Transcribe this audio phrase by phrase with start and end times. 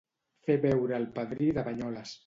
[0.47, 2.17] Fer veure el padrí de Banyoles.